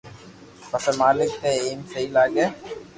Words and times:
پسي 0.69 0.91
مالڪ 0.99 1.31
ني 1.41 1.49
ايم 1.63 1.79
سھي 1.91 2.01
لاگي 2.15 2.45